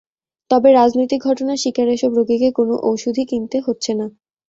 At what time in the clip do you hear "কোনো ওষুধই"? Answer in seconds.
2.57-3.25